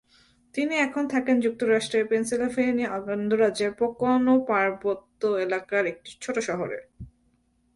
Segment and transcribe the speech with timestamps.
[0.55, 6.79] তিনি এখন থাকেন যুক্তরাষ্ট্রের পেনসিলভানিয়া অঙ্গরাজ্যের পোকোনো পার্বত্য এলাকার একটি ছোট শহরে।